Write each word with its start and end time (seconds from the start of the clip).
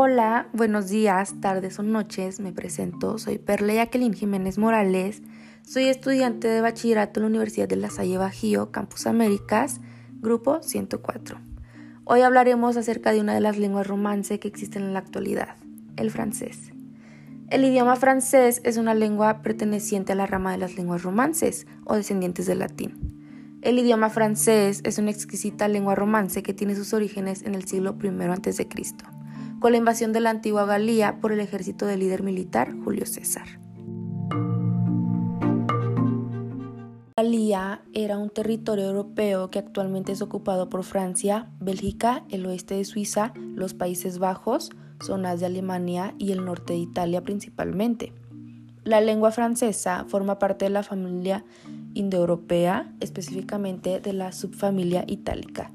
Hola, 0.00 0.46
buenos 0.52 0.88
días, 0.88 1.34
tardes 1.40 1.80
o 1.80 1.82
noches, 1.82 2.38
me 2.38 2.52
presento, 2.52 3.18
soy 3.18 3.38
Perle 3.38 3.74
Jacqueline 3.74 4.14
Jiménez 4.14 4.56
Morales, 4.56 5.22
soy 5.66 5.88
estudiante 5.88 6.46
de 6.46 6.60
bachillerato 6.60 7.18
en 7.18 7.24
la 7.24 7.30
Universidad 7.30 7.66
de 7.66 7.74
La 7.74 7.90
Salle 7.90 8.16
Bajío, 8.16 8.70
Campus 8.70 9.08
Américas, 9.08 9.80
grupo 10.20 10.62
104. 10.62 11.40
Hoy 12.04 12.20
hablaremos 12.20 12.76
acerca 12.76 13.12
de 13.12 13.20
una 13.20 13.34
de 13.34 13.40
las 13.40 13.58
lenguas 13.58 13.88
romance 13.88 14.38
que 14.38 14.46
existen 14.46 14.84
en 14.84 14.92
la 14.92 15.00
actualidad, 15.00 15.56
el 15.96 16.12
francés. 16.12 16.70
El 17.50 17.64
idioma 17.64 17.96
francés 17.96 18.60
es 18.62 18.76
una 18.76 18.94
lengua 18.94 19.42
perteneciente 19.42 20.12
a 20.12 20.14
la 20.14 20.26
rama 20.26 20.52
de 20.52 20.58
las 20.58 20.76
lenguas 20.76 21.02
romances 21.02 21.66
o 21.84 21.96
descendientes 21.96 22.46
del 22.46 22.60
latín. 22.60 23.18
El 23.62 23.76
idioma 23.80 24.10
francés 24.10 24.80
es 24.84 24.98
una 24.98 25.10
exquisita 25.10 25.66
lengua 25.66 25.96
romance 25.96 26.44
que 26.44 26.54
tiene 26.54 26.76
sus 26.76 26.92
orígenes 26.92 27.42
en 27.42 27.56
el 27.56 27.66
siglo 27.66 27.98
I 28.00 28.06
a.C., 28.06 28.68
con 29.60 29.72
la 29.72 29.78
invasión 29.78 30.12
de 30.12 30.20
la 30.20 30.30
antigua 30.30 30.64
Galía 30.64 31.20
por 31.20 31.32
el 31.32 31.40
ejército 31.40 31.86
del 31.86 32.00
líder 32.00 32.22
militar 32.22 32.74
Julio 32.84 33.06
César. 33.06 33.46
Galía 37.16 37.82
era 37.94 38.16
un 38.16 38.30
territorio 38.30 38.84
europeo 38.84 39.50
que 39.50 39.58
actualmente 39.58 40.12
es 40.12 40.22
ocupado 40.22 40.68
por 40.68 40.84
Francia, 40.84 41.50
Bélgica, 41.58 42.24
el 42.30 42.46
oeste 42.46 42.76
de 42.76 42.84
Suiza, 42.84 43.32
los 43.56 43.74
Países 43.74 44.20
Bajos, 44.20 44.70
zonas 45.02 45.40
de 45.40 45.46
Alemania 45.46 46.14
y 46.18 46.30
el 46.30 46.44
norte 46.44 46.74
de 46.74 46.78
Italia 46.78 47.24
principalmente. 47.24 48.12
La 48.84 49.00
lengua 49.00 49.32
francesa 49.32 50.04
forma 50.06 50.38
parte 50.38 50.66
de 50.66 50.70
la 50.70 50.84
familia 50.84 51.44
indoeuropea, 51.94 52.92
específicamente 53.00 53.98
de 53.98 54.12
la 54.12 54.30
subfamilia 54.30 55.04
itálica. 55.08 55.72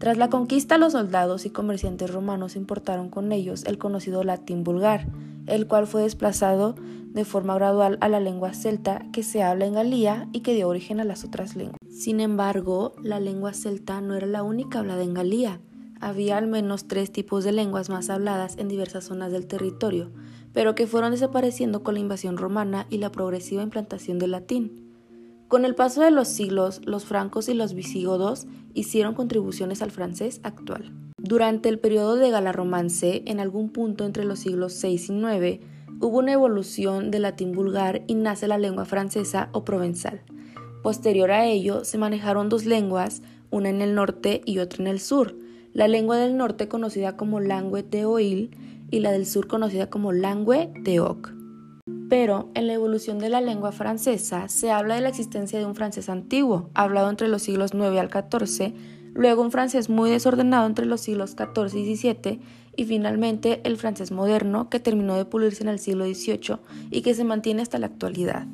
Tras 0.00 0.16
la 0.16 0.30
conquista, 0.30 0.78
los 0.78 0.92
soldados 0.92 1.44
y 1.44 1.50
comerciantes 1.50 2.10
romanos 2.10 2.56
importaron 2.56 3.10
con 3.10 3.32
ellos 3.32 3.66
el 3.66 3.76
conocido 3.76 4.24
latín 4.24 4.64
vulgar, 4.64 5.06
el 5.46 5.66
cual 5.66 5.86
fue 5.86 6.00
desplazado 6.00 6.74
de 7.08 7.26
forma 7.26 7.54
gradual 7.56 7.98
a 8.00 8.08
la 8.08 8.18
lengua 8.18 8.54
celta 8.54 9.04
que 9.12 9.22
se 9.22 9.42
habla 9.42 9.66
en 9.66 9.74
Galía 9.74 10.26
y 10.32 10.40
que 10.40 10.54
dio 10.54 10.68
origen 10.68 11.00
a 11.00 11.04
las 11.04 11.22
otras 11.22 11.54
lenguas. 11.54 11.76
Sin 11.90 12.20
embargo, 12.20 12.94
la 13.02 13.20
lengua 13.20 13.52
celta 13.52 14.00
no 14.00 14.14
era 14.14 14.26
la 14.26 14.42
única 14.42 14.78
hablada 14.78 15.02
en 15.02 15.12
Galía. 15.12 15.60
Había 16.00 16.38
al 16.38 16.46
menos 16.46 16.88
tres 16.88 17.12
tipos 17.12 17.44
de 17.44 17.52
lenguas 17.52 17.90
más 17.90 18.08
habladas 18.08 18.56
en 18.56 18.68
diversas 18.68 19.04
zonas 19.04 19.32
del 19.32 19.46
territorio, 19.46 20.12
pero 20.54 20.74
que 20.74 20.86
fueron 20.86 21.10
desapareciendo 21.10 21.82
con 21.82 21.92
la 21.92 22.00
invasión 22.00 22.38
romana 22.38 22.86
y 22.88 22.96
la 22.96 23.12
progresiva 23.12 23.62
implantación 23.62 24.18
del 24.18 24.30
latín. 24.30 24.89
Con 25.50 25.64
el 25.64 25.74
paso 25.74 26.00
de 26.02 26.12
los 26.12 26.28
siglos, 26.28 26.80
los 26.84 27.04
francos 27.04 27.48
y 27.48 27.54
los 27.54 27.74
visigodos 27.74 28.46
hicieron 28.72 29.14
contribuciones 29.14 29.82
al 29.82 29.90
francés 29.90 30.38
actual. 30.44 30.92
Durante 31.18 31.68
el 31.68 31.80
periodo 31.80 32.14
de 32.14 32.30
Galarromance, 32.30 33.24
en 33.26 33.40
algún 33.40 33.70
punto 33.70 34.04
entre 34.04 34.22
los 34.22 34.38
siglos 34.38 34.74
6 34.74 35.08
y 35.08 35.12
9, 35.12 35.60
hubo 36.00 36.18
una 36.18 36.34
evolución 36.34 37.10
del 37.10 37.22
latín 37.22 37.50
vulgar 37.50 38.04
y 38.06 38.14
nace 38.14 38.46
la 38.46 38.58
lengua 38.58 38.84
francesa 38.84 39.48
o 39.50 39.64
provenzal. 39.64 40.22
Posterior 40.84 41.32
a 41.32 41.44
ello, 41.46 41.84
se 41.84 41.98
manejaron 41.98 42.48
dos 42.48 42.64
lenguas, 42.64 43.20
una 43.50 43.70
en 43.70 43.82
el 43.82 43.96
norte 43.96 44.42
y 44.46 44.60
otra 44.60 44.84
en 44.84 44.86
el 44.86 45.00
sur, 45.00 45.34
la 45.72 45.88
lengua 45.88 46.16
del 46.16 46.36
norte 46.36 46.68
conocida 46.68 47.16
como 47.16 47.40
langue 47.40 47.82
de 47.82 48.04
Oil 48.04 48.56
y 48.92 49.00
la 49.00 49.10
del 49.10 49.26
sur 49.26 49.48
conocida 49.48 49.90
como 49.90 50.12
langue 50.12 50.72
de 50.84 51.00
Oc. 51.00 51.39
Pero 52.10 52.48
en 52.54 52.66
la 52.66 52.72
evolución 52.72 53.20
de 53.20 53.28
la 53.28 53.40
lengua 53.40 53.70
francesa 53.70 54.48
se 54.48 54.72
habla 54.72 54.96
de 54.96 55.00
la 55.00 55.08
existencia 55.08 55.60
de 55.60 55.64
un 55.64 55.76
francés 55.76 56.08
antiguo, 56.08 56.68
hablado 56.74 57.08
entre 57.08 57.28
los 57.28 57.42
siglos 57.42 57.72
9 57.72 58.00
al 58.00 58.10
14, 58.10 58.74
luego 59.14 59.42
un 59.42 59.52
francés 59.52 59.88
muy 59.88 60.10
desordenado 60.10 60.66
entre 60.66 60.86
los 60.86 61.00
siglos 61.00 61.36
14 61.36 61.78
y 61.78 61.84
17 61.84 62.40
y 62.76 62.84
finalmente 62.84 63.60
el 63.62 63.76
francés 63.76 64.10
moderno 64.10 64.68
que 64.68 64.80
terminó 64.80 65.14
de 65.14 65.24
pulirse 65.24 65.62
en 65.62 65.68
el 65.68 65.78
siglo 65.78 66.04
XVIII 66.04 66.56
y 66.90 67.02
que 67.02 67.14
se 67.14 67.22
mantiene 67.22 67.62
hasta 67.62 67.78
la 67.78 67.86
actualidad. 67.86 68.48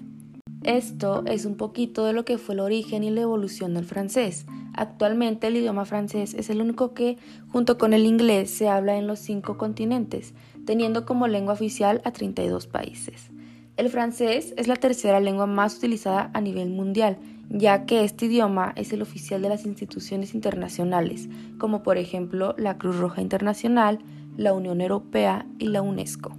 Esto 0.63 1.25
es 1.25 1.47
un 1.47 1.57
poquito 1.57 2.05
de 2.05 2.13
lo 2.13 2.27
que 2.27 2.37
fue 2.37 2.57
el 2.57 2.61
origen 2.61 3.05
y 3.05 3.11
la 3.11 3.23
evolución 3.23 3.73
del 3.73 3.87
francés. 3.87 4.45
Actualmente 4.75 5.47
el 5.47 5.57
idioma 5.57 5.87
francés 5.87 6.35
es 6.35 6.51
el 6.51 6.61
único 6.61 6.93
que, 6.93 7.17
junto 7.49 7.79
con 7.79 7.95
el 7.95 8.05
inglés, 8.05 8.51
se 8.51 8.69
habla 8.69 8.99
en 8.99 9.07
los 9.07 9.19
cinco 9.19 9.57
continentes, 9.57 10.35
teniendo 10.67 11.07
como 11.07 11.27
lengua 11.27 11.55
oficial 11.55 12.03
a 12.05 12.11
32 12.11 12.67
países. 12.67 13.31
El 13.77 13.91
francés 13.91 14.55
es 14.57 14.69
la 14.69 14.77
tercera 14.77 15.21
lengua 15.21 15.47
más 15.47 15.77
utilizada 15.77 16.31
a 16.33 16.41
nivel 16.41 16.71
mundial, 16.71 17.19
ya 17.51 17.85
que 17.85 18.05
este 18.05 18.25
idioma 18.25 18.73
es 18.75 18.93
el 18.95 19.03
oficial 19.03 19.43
de 19.43 19.51
las 19.51 19.67
instituciones 19.67 20.35
internacionales, 20.35 21.29
como 21.59 21.83
por 21.83 21.99
ejemplo 21.99 22.55
la 22.57 22.79
Cruz 22.79 22.97
Roja 22.97 23.21
Internacional, 23.21 23.99
la 24.39 24.55
Unión 24.55 24.81
Europea 24.81 25.47
y 25.59 25.69
la 25.69 25.83
UNESCO. 25.83 26.33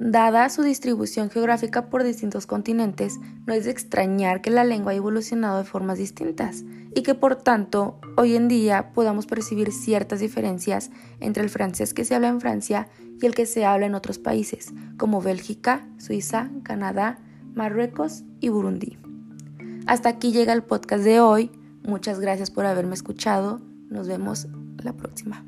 Dada 0.00 0.48
su 0.48 0.62
distribución 0.62 1.28
geográfica 1.28 1.90
por 1.90 2.04
distintos 2.04 2.46
continentes, 2.46 3.18
no 3.46 3.52
es 3.52 3.64
de 3.64 3.72
extrañar 3.72 4.40
que 4.40 4.50
la 4.50 4.62
lengua 4.62 4.92
haya 4.92 4.98
evolucionado 4.98 5.58
de 5.58 5.64
formas 5.64 5.98
distintas 5.98 6.64
y 6.94 7.02
que 7.02 7.16
por 7.16 7.34
tanto 7.34 7.98
hoy 8.16 8.36
en 8.36 8.46
día 8.46 8.92
podamos 8.92 9.26
percibir 9.26 9.72
ciertas 9.72 10.20
diferencias 10.20 10.92
entre 11.18 11.42
el 11.42 11.50
francés 11.50 11.94
que 11.94 12.04
se 12.04 12.14
habla 12.14 12.28
en 12.28 12.40
Francia 12.40 12.88
y 13.20 13.26
el 13.26 13.34
que 13.34 13.44
se 13.44 13.64
habla 13.64 13.86
en 13.86 13.96
otros 13.96 14.20
países 14.20 14.72
como 14.98 15.20
Bélgica, 15.20 15.84
Suiza, 15.98 16.48
Canadá, 16.62 17.18
Marruecos 17.54 18.22
y 18.38 18.50
Burundi. 18.50 18.98
Hasta 19.88 20.10
aquí 20.10 20.30
llega 20.30 20.52
el 20.52 20.62
podcast 20.62 21.02
de 21.02 21.18
hoy. 21.18 21.50
Muchas 21.82 22.20
gracias 22.20 22.52
por 22.52 22.66
haberme 22.66 22.94
escuchado. 22.94 23.60
Nos 23.88 24.06
vemos 24.06 24.46
la 24.76 24.92
próxima. 24.92 25.44